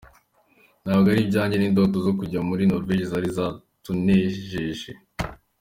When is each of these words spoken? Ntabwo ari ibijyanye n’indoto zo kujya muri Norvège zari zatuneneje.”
Ntabwo 0.83 1.05
ari 1.09 1.19
ibijyanye 1.23 1.55
n’indoto 1.57 1.97
zo 2.05 2.11
kujya 2.19 2.39
muri 2.49 2.63
Norvège 2.71 3.03
zari 3.11 3.29
zatuneneje.” 3.37 4.91